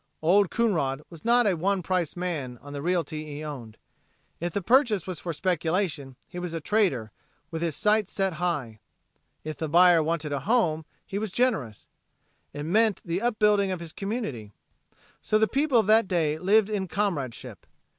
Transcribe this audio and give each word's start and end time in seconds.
Old 0.23 0.49
Coonrod 0.49 1.03
was 1.11 1.23
not 1.23 1.45
a 1.45 1.55
one 1.55 1.83
price 1.83 2.15
man 2.15 2.57
on 2.63 2.73
the 2.73 2.81
realty 2.81 3.23
he 3.23 3.43
owned. 3.43 3.77
If 4.39 4.51
the 4.51 4.61
purchase 4.63 5.05
was 5.05 5.19
for 5.19 5.31
speculation 5.31 6.15
he 6.27 6.39
was 6.39 6.55
a 6.55 6.59
trader 6.59 7.11
with 7.51 7.61
his 7.61 7.75
sights 7.75 8.11
set 8.11 8.33
high. 8.41 8.79
If 9.43 9.57
the 9.57 9.69
buyer 9.69 10.01
wanted 10.01 10.31
a 10.31 10.39
home, 10.39 10.85
he 11.05 11.19
was 11.19 11.31
generous. 11.31 11.85
It 12.51 12.63
meant 12.63 13.01
the 13.05 13.21
upbuilding 13.21 13.69
of 13.69 13.79
his 13.79 13.93
community. 13.93 14.53
So 15.21 15.37
the 15.37 15.47
people 15.47 15.77
of 15.77 15.85
that 15.85 16.07
day 16.07 16.39
lived 16.39 16.71
in 16.71 16.87
comradeship. 16.87 17.67